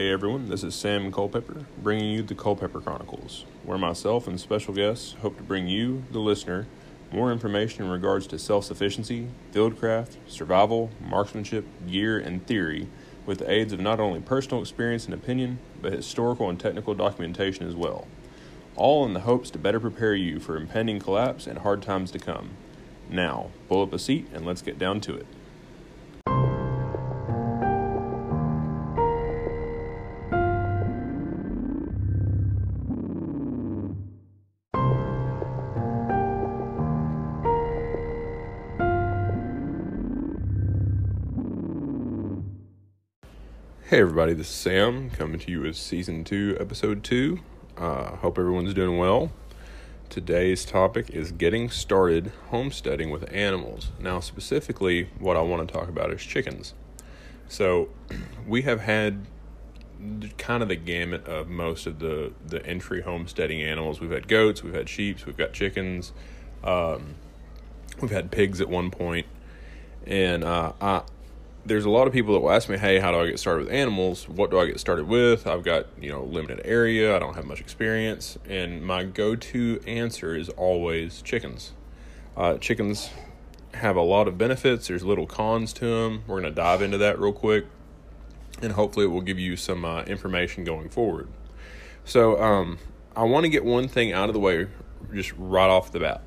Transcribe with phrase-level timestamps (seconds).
[0.00, 4.72] Hey everyone, this is Sam Culpepper bringing you the Culpepper Chronicles, where myself and special
[4.72, 6.66] guests hope to bring you, the listener,
[7.12, 12.88] more information in regards to self sufficiency, fieldcraft, survival, marksmanship, gear, and theory,
[13.26, 17.68] with the aids of not only personal experience and opinion, but historical and technical documentation
[17.68, 18.08] as well.
[18.76, 22.18] All in the hopes to better prepare you for impending collapse and hard times to
[22.18, 22.52] come.
[23.10, 25.26] Now, pull up a seat and let's get down to it.
[44.00, 47.40] Everybody, this is Sam coming to you with season two, episode two.
[47.76, 49.30] Uh, hope everyone's doing well.
[50.08, 53.90] Today's topic is getting started homesteading with animals.
[54.00, 56.72] Now, specifically, what I want to talk about is chickens.
[57.46, 57.90] So,
[58.46, 59.26] we have had
[60.38, 64.00] kind of the gamut of most of the the entry homesteading animals.
[64.00, 66.14] We've had goats, we've had sheep, we've got chickens,
[66.64, 67.16] um,
[68.00, 69.26] we've had pigs at one point,
[70.06, 71.02] and uh, I
[71.64, 73.66] there's a lot of people that will ask me, "Hey, how do I get started
[73.66, 74.28] with animals?
[74.28, 75.46] What do I get started with?
[75.46, 77.14] I've got you know limited area.
[77.14, 81.72] I don't have much experience." And my go-to answer is always chickens.
[82.36, 83.10] Uh, chickens
[83.74, 84.88] have a lot of benefits.
[84.88, 86.22] There's little cons to them.
[86.26, 87.66] We're going to dive into that real quick,
[88.62, 91.28] and hopefully, it will give you some uh, information going forward.
[92.04, 92.78] So, um,
[93.14, 94.68] I want to get one thing out of the way
[95.12, 96.22] just right off the bat.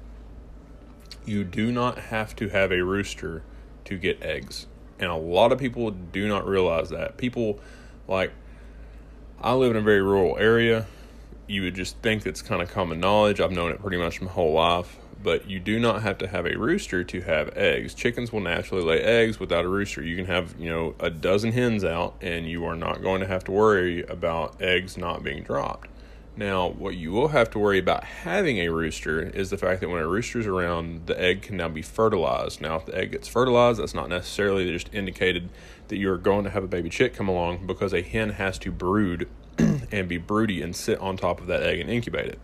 [1.26, 3.44] You do not have to have a rooster
[3.86, 4.68] to get eggs
[5.04, 7.18] and a lot of people do not realize that.
[7.18, 7.60] People
[8.08, 8.32] like
[9.42, 10.86] I live in a very rural area.
[11.48, 13.42] You would just think it's kind of common knowledge.
[13.42, 16.46] I've known it pretty much my whole life, but you do not have to have
[16.46, 17.94] a rooster to have eggs.
[17.94, 20.02] Chickens will naturally lay eggs without a rooster.
[20.02, 23.28] You can have, you know, a dozen hens out and you are not going to
[23.28, 25.90] have to worry about eggs not being dropped.
[26.36, 29.90] Now, what you will have to worry about having a rooster is the fact that
[29.90, 32.60] when a rooster is around, the egg can now be fertilized.
[32.60, 35.50] Now, if the egg gets fertilized, that's not necessarily just indicated
[35.90, 38.72] that you're going to have a baby chick come along because a hen has to
[38.72, 39.30] brood
[39.60, 42.40] and be broody and sit on top of that egg and incubate it.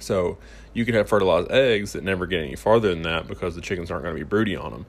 [0.00, 0.38] So,
[0.72, 3.92] you can have fertilized eggs that never get any farther than that because the chickens
[3.92, 4.86] aren't going to be broody on them.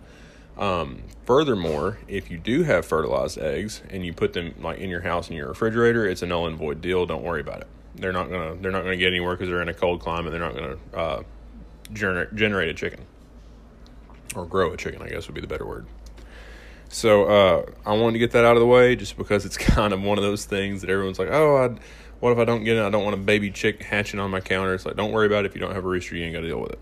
[0.58, 5.02] Um, furthermore, if you do have fertilized eggs and you put them like in your
[5.02, 7.06] house in your refrigerator, it's a null and void deal.
[7.06, 7.68] Don't worry about it
[7.99, 10.31] they're not gonna they're not gonna get anywhere because they're in a cold climate.
[10.31, 11.23] They're not gonna uh,
[11.93, 13.05] generate generate a chicken
[14.35, 15.01] or grow a chicken.
[15.01, 15.85] I guess would be the better word.
[16.89, 19.93] So uh, I wanted to get that out of the way, just because it's kind
[19.93, 21.79] of one of those things that everyone's like, "Oh, I'd,
[22.19, 22.83] what if I don't get it?
[22.83, 25.45] I don't want a baby chick hatching on my counter." It's like, don't worry about
[25.45, 25.49] it.
[25.49, 26.79] If you don't have a rooster, you ain't got to deal with it.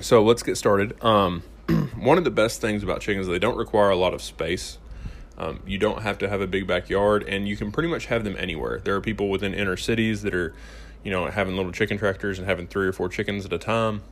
[0.00, 1.02] So let's get started.
[1.04, 1.42] Um,
[1.98, 4.78] one of the best things about chickens they don't require a lot of space.
[5.38, 8.24] Um, you don't have to have a big backyard, and you can pretty much have
[8.24, 8.80] them anywhere.
[8.80, 10.52] There are people within inner cities that are,
[11.04, 14.02] you know, having little chicken tractors and having three or four chickens at a time,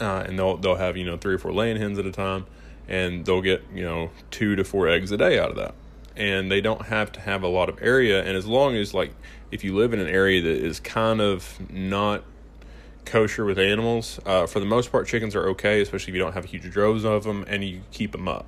[0.00, 2.46] uh, and they'll they'll have you know three or four laying hens at a time,
[2.88, 5.74] and they'll get you know two to four eggs a day out of that.
[6.16, 9.12] And they don't have to have a lot of area, and as long as like
[9.52, 12.24] if you live in an area that is kind of not
[13.04, 16.32] kosher with animals, uh, for the most part, chickens are okay, especially if you don't
[16.32, 18.46] have huge droves of them and you keep them up.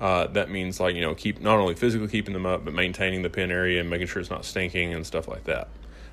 [0.00, 3.20] Uh, that means like you know keep not only physically keeping them up but maintaining
[3.20, 5.68] the pen area and making sure it's not stinking and stuff like that.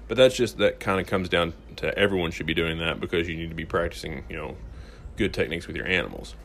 [0.08, 3.30] But that's just that kind of comes down to everyone should be doing that because
[3.30, 4.58] you need to be practicing you know
[5.16, 6.36] good techniques with your animals.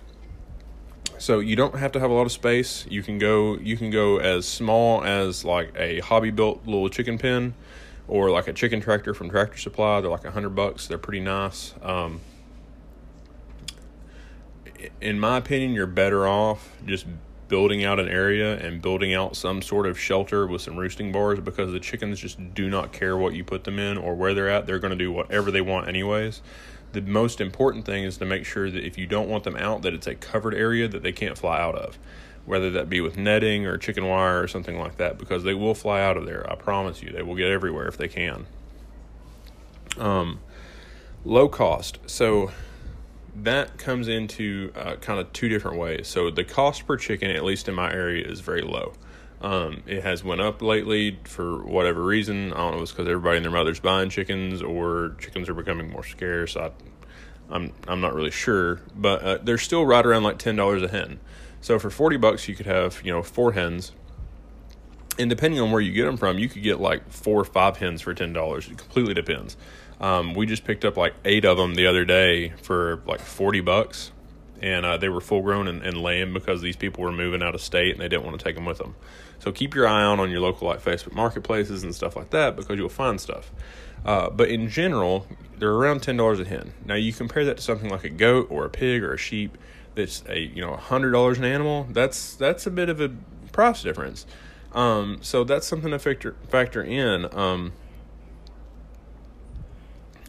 [1.18, 2.86] So you don't have to have a lot of space.
[2.88, 7.18] You can go you can go as small as like a hobby built little chicken
[7.18, 7.54] pen
[8.06, 10.00] or like a chicken tractor from tractor supply.
[10.00, 10.86] They're like a hundred bucks.
[10.86, 11.74] They're pretty nice.
[11.82, 12.20] Um,
[15.00, 17.06] in my opinion you're better off just
[17.52, 21.38] building out an area and building out some sort of shelter with some roosting bars
[21.38, 24.48] because the chickens just do not care what you put them in or where they're
[24.48, 24.64] at.
[24.64, 26.40] They're going to do whatever they want, anyways.
[26.92, 29.82] The most important thing is to make sure that if you don't want them out,
[29.82, 31.98] that it's a covered area that they can't fly out of,
[32.46, 35.74] whether that be with netting or chicken wire or something like that, because they will
[35.74, 36.50] fly out of there.
[36.50, 38.46] I promise you, they will get everywhere if they can.
[39.98, 40.40] Um,
[41.22, 41.98] low cost.
[42.06, 42.50] So
[43.34, 46.08] that comes into uh, kind of two different ways.
[46.08, 48.92] So the cost per chicken, at least in my area, is very low.
[49.40, 52.52] Um, it has went up lately for whatever reason.
[52.52, 55.54] I don't know if it's because everybody and their mother's buying chickens or chickens are
[55.54, 56.56] becoming more scarce.
[56.56, 56.70] I,
[57.50, 60.88] I'm I'm not really sure, but uh, they're still right around like ten dollars a
[60.88, 61.18] hen.
[61.60, 63.92] So for forty bucks, you could have you know four hens,
[65.18, 67.78] and depending on where you get them from, you could get like four or five
[67.78, 68.68] hens for ten dollars.
[68.68, 69.56] It completely depends.
[70.02, 73.60] Um, we just picked up like eight of them the other day for like 40
[73.60, 74.10] bucks.
[74.60, 77.54] and uh, they were full grown and, and laying because these people were moving out
[77.54, 78.94] of state and they didn't want to take them with them.
[79.40, 82.54] So keep your eye out on your local like Facebook marketplaces and stuff like that
[82.54, 83.50] because you'll find stuff.
[84.04, 85.26] Uh, but in general,
[85.58, 86.72] they're around ten dollars a hen.
[86.84, 89.58] Now you compare that to something like a goat or a pig or a sheep
[89.94, 91.86] that's a you know hundred dollars an animal.
[91.90, 93.10] That's that's a bit of a
[93.52, 94.26] price difference.
[94.72, 97.26] Um, so that's something to factor factor in.
[97.36, 97.72] Um,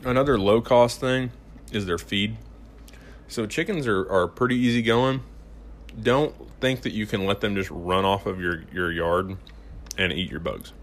[0.06, 1.32] another low cost thing
[1.72, 2.38] is their feed.
[3.28, 5.22] So chickens are, are pretty easy going.
[6.02, 9.38] Don't think that you can let them just run off of your, your yard
[9.98, 10.74] and eat your bugs.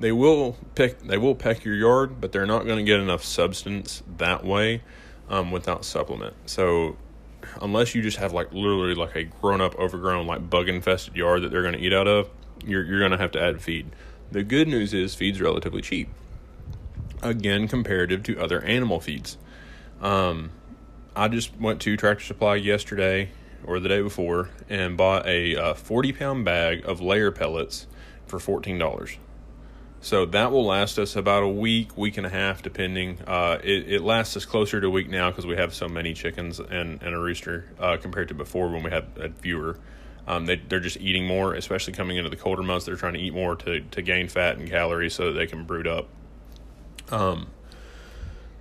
[0.00, 3.22] They will pick they will peck your yard, but they're not going to get enough
[3.22, 4.82] substance that way
[5.28, 6.34] um, without supplement.
[6.46, 6.96] So
[7.60, 11.42] unless you just have like literally like a grown up, overgrown, like bug infested yard
[11.42, 12.28] that they're going to eat out of,
[12.64, 13.90] you're you're going to have to add feed.
[14.32, 16.08] The good news is feed's relatively cheap.
[17.22, 19.38] Again, comparative to other animal feeds.
[20.00, 20.50] Um,
[21.14, 23.30] I just went to Tractor Supply yesterday
[23.64, 27.86] or the day before and bought a uh, 40 pound bag of layer pellets
[28.26, 29.16] for $14.
[30.00, 33.20] So that will last us about a week, week and a half, depending.
[33.24, 36.12] Uh, it, it, lasts us closer to a week now because we have so many
[36.12, 39.78] chickens and, and a rooster uh, compared to before when we had, fewer.
[40.26, 42.84] Um, they, they're just eating more, especially coming into the colder months.
[42.84, 45.64] They're trying to eat more to, to gain fat and calories so that they can
[45.64, 46.08] brood up.
[47.12, 47.48] Um,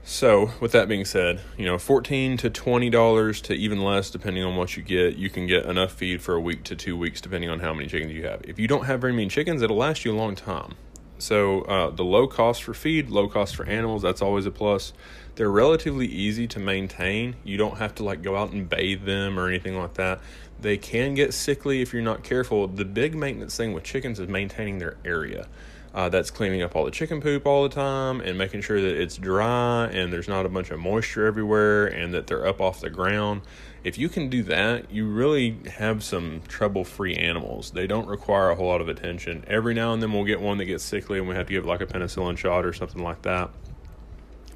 [0.04, 4.44] so, with that being said, you know, fourteen to twenty dollars to even less, depending
[4.44, 5.16] on what you get.
[5.16, 7.88] You can get enough feed for a week to two weeks, depending on how many
[7.88, 8.42] chickens you have.
[8.44, 10.76] If you don't have very many chickens, it'll last you a long time.
[11.18, 14.92] So, uh, the low cost for feed, low cost for animals, that's always a plus.
[15.36, 17.36] They're relatively easy to maintain.
[17.44, 20.20] You don't have to like go out and bathe them or anything like that.
[20.60, 22.68] They can get sickly if you're not careful.
[22.68, 25.48] The big maintenance thing with chickens is maintaining their area.
[25.94, 28.96] Uh, that's cleaning up all the chicken poop all the time and making sure that
[28.96, 32.80] it's dry and there's not a bunch of moisture everywhere and that they're up off
[32.80, 33.42] the ground.
[33.84, 37.72] If you can do that, you really have some trouble free animals.
[37.72, 39.44] They don't require a whole lot of attention.
[39.48, 41.66] Every now and then we'll get one that gets sickly and we have to give
[41.66, 43.50] like a penicillin shot or something like that.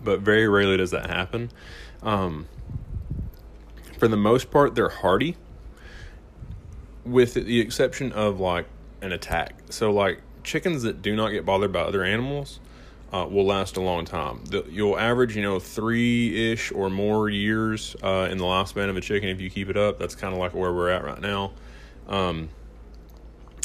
[0.02, 1.52] But very rarely does that happen.
[2.02, 2.48] Um,
[3.98, 5.36] for the most part, they're hardy,
[7.04, 8.68] with the exception of like
[9.02, 9.56] an attack.
[9.70, 12.60] So, like chickens that do not get bothered by other animals
[13.12, 14.44] uh, will last a long time.
[14.46, 18.98] The, you'll average, you know, three ish or more years uh, in the lifespan of
[18.98, 20.00] a chicken if you keep it up.
[20.00, 21.54] That's kind of like where we're at right now.
[22.08, 22.50] Um,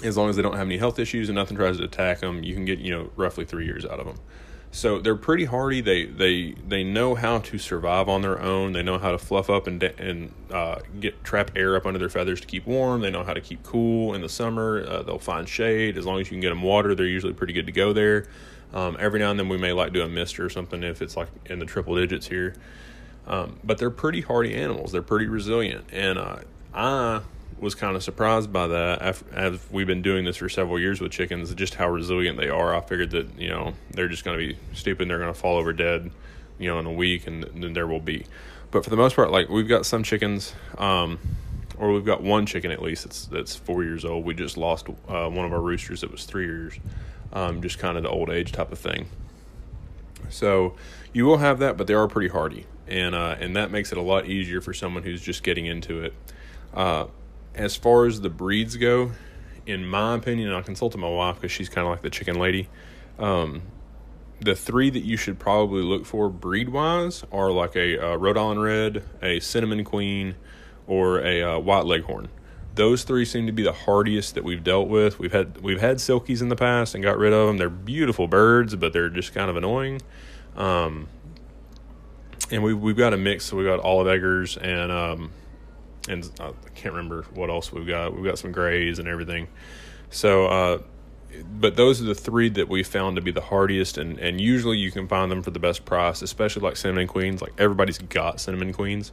[0.02, 2.42] as long as they don't have any health issues and nothing tries to attack them,
[2.42, 4.18] you can get, you know, roughly three years out of them.
[4.72, 5.80] So they're pretty hardy.
[5.80, 8.72] They they they know how to survive on their own.
[8.72, 12.08] They know how to fluff up and and uh, get trap air up under their
[12.08, 13.00] feathers to keep warm.
[13.00, 14.84] They know how to keep cool in the summer.
[14.86, 16.94] Uh, they'll find shade as long as you can get them water.
[16.94, 18.28] They're usually pretty good to go there.
[18.72, 21.16] Um, every now and then we may like do a mist or something if it's
[21.16, 22.54] like in the triple digits here.
[23.26, 24.92] Um, but they're pretty hardy animals.
[24.92, 26.36] They're pretty resilient, and uh,
[26.72, 27.20] I
[27.60, 29.22] was kind of surprised by that.
[29.32, 32.74] As we've been doing this for several years with chickens, just how resilient they are.
[32.74, 35.08] I figured that you know they're just going to be stupid.
[35.08, 36.10] They're going to fall over dead,
[36.58, 38.26] you know, in a week, and then there will be.
[38.70, 41.18] But for the most part, like we've got some chickens, um,
[41.76, 44.24] or we've got one chicken at least that's that's four years old.
[44.24, 46.78] We just lost uh, one of our roosters that was three years,
[47.32, 49.06] um, just kind of the old age type of thing.
[50.30, 50.76] So
[51.12, 53.98] you will have that, but they are pretty hardy, and uh, and that makes it
[53.98, 56.14] a lot easier for someone who's just getting into it.
[56.72, 57.06] Uh,
[57.54, 59.12] as far as the breeds go,
[59.66, 62.68] in my opinion, I consulted my wife because she's kind of like the chicken lady.
[63.18, 63.62] Um,
[64.40, 68.38] the three that you should probably look for breed wise are like a uh, Rhode
[68.38, 70.34] Island Red, a Cinnamon Queen,
[70.86, 72.28] or a uh, White Leghorn.
[72.74, 75.18] Those three seem to be the hardiest that we've dealt with.
[75.18, 77.58] We've had we've had silkies in the past and got rid of them.
[77.58, 80.00] They're beautiful birds, but they're just kind of annoying.
[80.56, 81.08] Um,
[82.50, 83.44] and we we've got a mix.
[83.46, 85.32] So we got olive eggers and um,
[86.08, 88.14] and uh, I can't remember what else we've got.
[88.14, 89.48] We've got some grays and everything.
[90.10, 90.78] So, uh,
[91.58, 94.78] but those are the three that we found to be the hardiest, and and usually
[94.78, 97.40] you can find them for the best price, especially like cinnamon queens.
[97.40, 99.12] Like everybody's got cinnamon queens.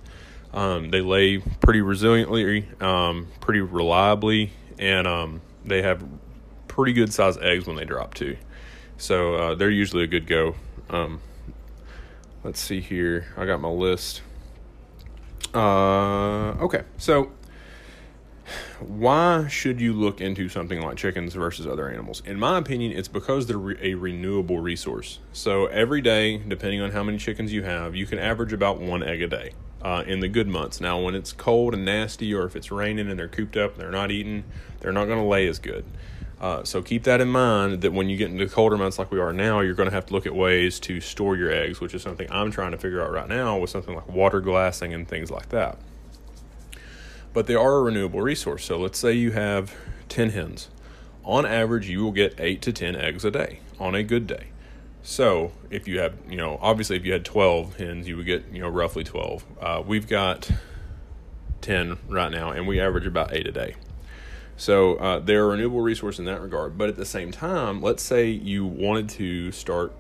[0.53, 6.03] Um, they lay pretty resiliently, um, pretty reliably, and um, they have
[6.67, 8.37] pretty good size eggs when they drop too.
[8.97, 10.55] So uh, they're usually a good go.
[10.89, 11.21] Um,
[12.43, 13.27] let's see here.
[13.37, 14.21] I got my list.
[15.53, 17.31] Uh, okay, so
[18.79, 22.21] why should you look into something like chickens versus other animals?
[22.25, 25.19] In my opinion, it's because they're re- a renewable resource.
[25.33, 29.03] So every day, depending on how many chickens you have, you can average about one
[29.03, 29.51] egg a day
[29.81, 30.79] uh, in the good months.
[30.79, 33.81] Now, when it's cold and nasty, or if it's raining and they're cooped up and
[33.81, 34.43] they're not eating,
[34.79, 35.85] they're not going to lay as good.
[36.39, 39.19] Uh, so keep that in mind that when you get into colder months like we
[39.19, 41.93] are now, you're going to have to look at ways to store your eggs, which
[41.93, 45.07] is something I'm trying to figure out right now with something like water glassing and
[45.07, 45.79] things like that.
[47.33, 48.65] But they are a renewable resource.
[48.65, 49.75] So let's say you have
[50.09, 50.69] 10 hens.
[51.23, 54.47] On average, you will get 8 to 10 eggs a day on a good day.
[55.01, 58.45] So if you have, you know, obviously if you had 12 hens, you would get,
[58.51, 59.45] you know, roughly 12.
[59.59, 60.49] Uh, we've got
[61.61, 63.75] 10 right now, and we average about 8 a day.
[64.57, 66.77] So uh, they're a renewable resource in that regard.
[66.77, 69.93] But at the same time, let's say you wanted to start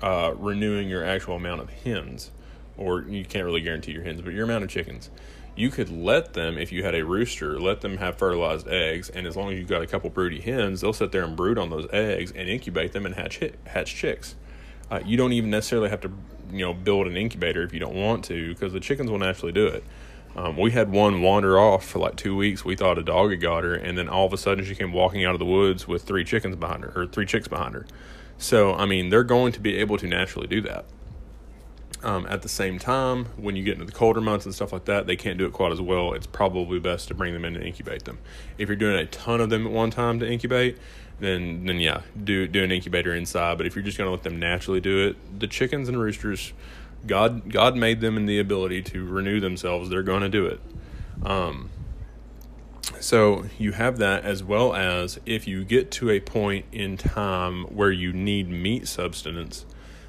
[0.00, 2.30] uh, renewing your actual amount of hens,
[2.78, 5.10] or you can't really guarantee your hens, but your amount of chickens.
[5.56, 9.26] You could let them, if you had a rooster, let them have fertilized eggs, and
[9.26, 11.68] as long as you've got a couple broody hens, they'll sit there and brood on
[11.68, 14.36] those eggs and incubate them and hatch hatch chicks.
[14.90, 16.10] Uh, you don't even necessarily have to,
[16.50, 19.52] you know, build an incubator if you don't want to, because the chickens will naturally
[19.52, 19.84] do it.
[20.36, 22.64] Um, we had one wander off for like two weeks.
[22.64, 24.92] We thought a dog had got her, and then all of a sudden she came
[24.92, 27.86] walking out of the woods with three chickens behind her, or three chicks behind her.
[28.38, 30.86] So, I mean, they're going to be able to naturally do that.
[32.02, 34.86] Um, at the same time, when you get into the colder months and stuff like
[34.86, 36.14] that, they can't do it quite as well.
[36.14, 38.18] It's probably best to bring them in and incubate them.
[38.56, 40.78] If you're doing a ton of them at one time to incubate,
[41.18, 43.58] then then yeah, do do an incubator inside.
[43.58, 46.54] But if you're just going to let them naturally do it, the chickens and roosters
[47.06, 49.88] God God made them in the ability to renew themselves.
[49.88, 50.60] They're going to do it.
[51.24, 51.70] Um,
[52.98, 57.64] so you have that as well as if you get to a point in time
[57.64, 59.64] where you need meat substance,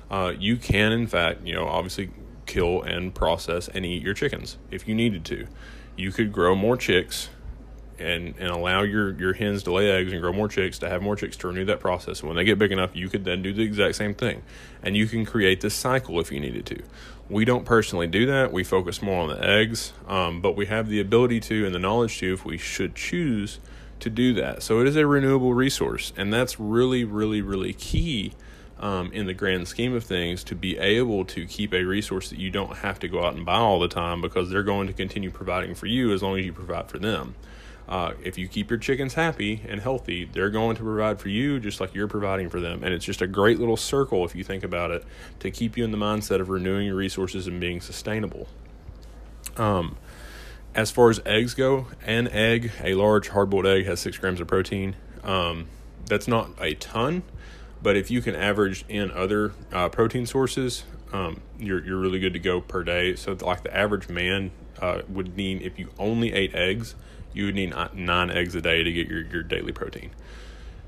[0.10, 2.10] uh, you can in fact, you know, obviously
[2.46, 5.48] kill and process and eat your chickens if you needed to.
[5.96, 7.30] You could grow more chicks
[8.00, 11.02] and and allow your your hens to lay eggs and grow more chicks to have
[11.02, 12.22] more chicks to renew that process.
[12.22, 14.44] And when they get big enough, you could then do the exact same thing,
[14.84, 16.82] and you can create this cycle if you needed to.
[17.30, 18.52] We don't personally do that.
[18.52, 21.80] We focus more on the eggs, um, but we have the ability to and the
[21.80, 23.60] knowledge to if we should choose
[24.02, 24.64] to do that.
[24.64, 28.34] So it is a renewable resource, and that's really, really, really key.
[28.80, 32.40] Um, in the grand scheme of things, to be able to keep a resource that
[32.40, 34.94] you don't have to go out and buy all the time because they're going to
[34.94, 37.36] continue providing for you as long as you provide for them.
[37.90, 41.60] Uh, if you keep your chickens happy and healthy, they're going to provide for you
[41.60, 42.84] just like you're providing for them.
[42.84, 45.04] And it's just a great little circle, if you think about it,
[45.40, 48.48] to keep you in the mindset of renewing your resources and being sustainable.
[49.58, 49.98] Um,
[50.74, 54.40] as far as eggs go, an egg, a large hard boiled egg, has six grams
[54.40, 54.96] of protein.
[55.24, 55.68] Um,
[56.06, 57.24] that's not a ton,
[57.82, 62.34] but if you can average in other uh, protein sources, um, you're you're really good
[62.34, 63.16] to go per day.
[63.16, 66.96] So like the average man uh, would need if you only ate eggs,
[67.34, 70.12] you would need nine eggs a day to get your, your daily protein.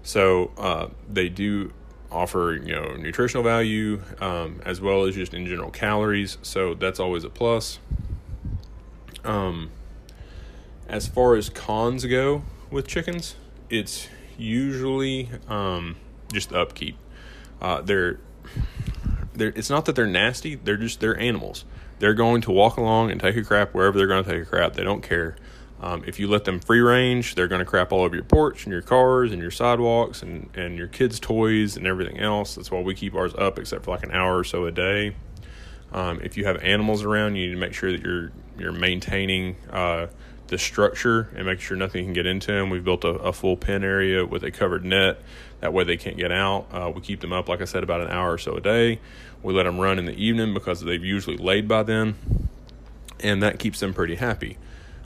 [0.04, 1.74] So uh, they do
[2.12, 6.38] offer you know nutritional value um, as well as just in general calories.
[6.42, 7.80] So that's always a plus.
[9.24, 9.72] Um,
[10.88, 13.36] as far as cons go with chickens,
[13.70, 15.96] it's usually um,
[16.32, 16.98] just upkeep.
[17.62, 18.20] Uh, they're
[18.54, 18.93] they're
[19.36, 20.56] it's not that they're nasty.
[20.56, 21.66] They're just they're animals.
[22.00, 24.46] They're going to walk along and take a crap wherever they're going to take a
[24.46, 24.74] crap.
[24.74, 25.36] They don't care.
[25.82, 28.64] Um, if you let them free range, they're going to crap all over your porch
[28.64, 32.56] and your cars and your sidewalks and, and your kids' toys and everything else.
[32.56, 35.16] That's why we keep ours up, except for like an hour or so a day.
[35.92, 39.58] Um, if you have animals around, you need to make sure that you're you're maintaining
[39.72, 40.08] uh,
[40.48, 42.70] the structure and make sure nothing can get into them.
[42.70, 45.20] We've built a, a, full pen area with a covered net.
[45.62, 46.68] That way they can't get out.
[46.72, 49.00] Uh, we keep them up, like I said, about an hour or so a day.
[49.42, 52.16] We let them run in the evening because they've usually laid by then,
[53.20, 54.58] and that keeps them pretty happy.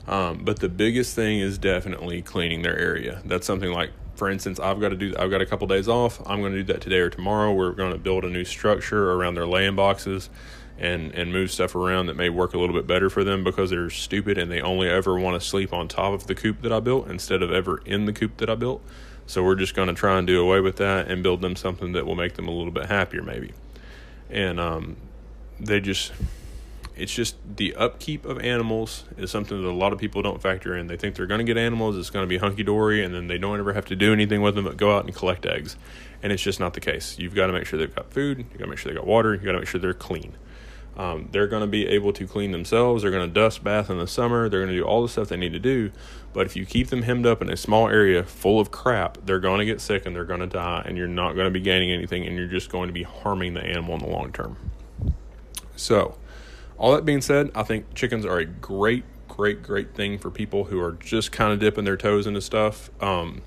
[0.08, 3.20] Um, but the biggest thing is definitely cleaning their area.
[3.24, 5.14] That's something like, for instance, I've got to do.
[5.18, 6.20] I've got a couple days off.
[6.26, 7.52] I'm going to do that today or tomorrow.
[7.52, 10.30] We're going to build a new structure around their laying boxes,
[10.78, 13.70] and and move stuff around that may work a little bit better for them because
[13.70, 16.72] they're stupid and they only ever want to sleep on top of the coop that
[16.72, 18.82] I built instead of ever in the coop that I built.
[19.26, 21.92] So we're just going to try and do away with that and build them something
[21.92, 23.52] that will make them a little bit happier, maybe.
[24.30, 24.96] And um,
[25.60, 26.12] they just
[26.98, 30.76] it's just the upkeep of animals is something that a lot of people don't factor
[30.76, 30.88] in.
[30.88, 33.28] They think they're going to get animals, it's going to be hunky dory, and then
[33.28, 35.76] they don't ever have to do anything with them but go out and collect eggs.
[36.22, 37.16] And it's just not the case.
[37.18, 39.06] You've got to make sure they've got food, you've got to make sure they've got
[39.06, 40.34] water, you've got to make sure they're clean.
[40.98, 43.02] Um, they're going to be able to clean themselves.
[43.02, 44.48] They're going to dust bath in the summer.
[44.48, 45.92] They're going to do all the stuff they need to do.
[46.32, 49.38] But if you keep them hemmed up in a small area full of crap, they're
[49.38, 51.60] going to get sick and they're going to die, and you're not going to be
[51.60, 54.56] gaining anything, and you're just going to be harming the animal in the long term.
[55.76, 56.18] So,
[56.76, 60.64] all that being said, I think chickens are a great, great, great thing for people
[60.64, 63.42] who are just kind of dipping their toes into stuff um,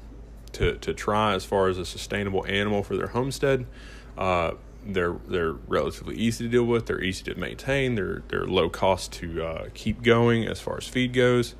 [0.53, 3.65] to to try as far as a sustainable animal for their homestead.
[4.17, 4.51] Uh,
[4.85, 6.87] they're they're relatively easy to deal with.
[6.87, 7.95] They're easy to maintain.
[7.95, 11.55] They're they're low cost to uh, keep going as far as feed goes,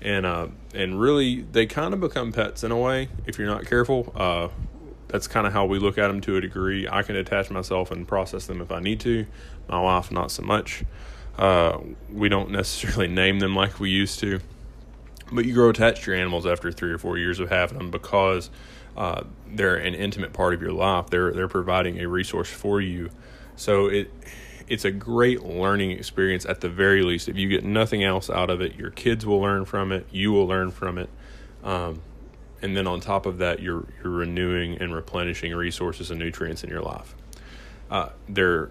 [0.00, 3.66] and uh, and really they kind of become pets in a way if you're not
[3.66, 4.12] careful.
[4.14, 4.48] Uh,
[5.08, 6.88] that's kind of how we look at them to a degree.
[6.88, 9.26] I can attach myself and process them if I need to.
[9.68, 10.84] My wife, not so much.
[11.38, 11.78] Uh,
[12.10, 14.40] we don't necessarily name them like we used to,
[15.32, 17.90] but you grow attached to your animals after three or four years of having them
[17.90, 18.50] because
[18.96, 21.08] uh, they're an intimate part of your life.
[21.10, 23.10] They're they're providing a resource for you,
[23.56, 24.10] so it
[24.68, 27.28] it's a great learning experience at the very least.
[27.28, 30.06] If you get nothing else out of it, your kids will learn from it.
[30.10, 31.08] You will learn from it.
[31.62, 32.02] Um,
[32.62, 36.70] and then on top of that, you're you're renewing and replenishing resources and nutrients in
[36.70, 37.14] your life.
[37.90, 38.70] Uh, they're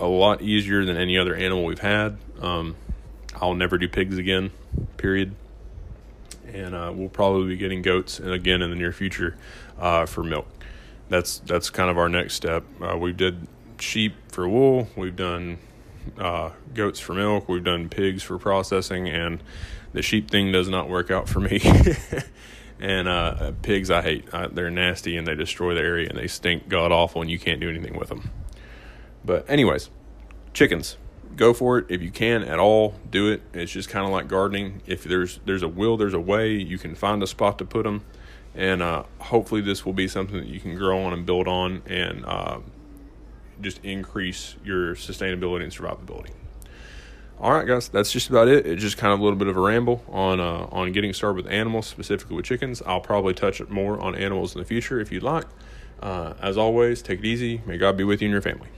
[0.00, 2.16] a lot easier than any other animal we've had.
[2.40, 2.76] Um,
[3.34, 4.50] I'll never do pigs again.
[4.96, 5.34] Period.
[6.52, 9.36] And uh, we'll probably be getting goats and again in the near future
[9.78, 10.46] uh, for milk.
[11.08, 12.64] That's that's kind of our next step.
[12.80, 13.46] Uh, we did
[13.78, 14.88] sheep for wool.
[14.96, 15.58] We've done
[16.18, 17.48] uh, goats for milk.
[17.48, 19.42] We've done pigs for processing, and
[19.92, 21.60] the sheep thing does not work out for me.
[22.80, 24.32] and uh, pigs, I hate.
[24.32, 27.38] I, they're nasty and they destroy the area and they stink god awful, and you
[27.38, 28.30] can't do anything with them.
[29.24, 29.90] But anyways,
[30.52, 30.96] chickens.
[31.36, 32.94] Go for it if you can at all.
[33.10, 33.42] Do it.
[33.54, 34.82] It's just kind of like gardening.
[34.86, 36.52] If there's there's a will, there's a way.
[36.52, 38.04] You can find a spot to put them,
[38.54, 41.82] and uh, hopefully this will be something that you can grow on and build on,
[41.86, 42.58] and uh,
[43.60, 46.30] just increase your sustainability and survivability.
[47.40, 48.66] All right, guys, that's just about it.
[48.66, 51.44] It's just kind of a little bit of a ramble on uh, on getting started
[51.44, 52.82] with animals, specifically with chickens.
[52.86, 55.46] I'll probably touch more on animals in the future if you'd like.
[56.00, 57.62] Uh, as always, take it easy.
[57.64, 58.68] May God be with you and your family.